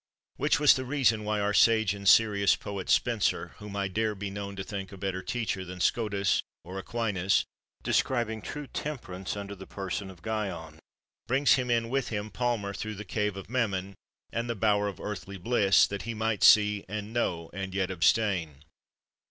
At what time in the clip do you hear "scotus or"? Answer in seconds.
5.79-6.79